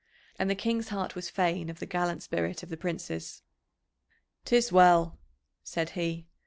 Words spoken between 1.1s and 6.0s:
was fain of the gallant spirit of the Princes. "'Tis well," said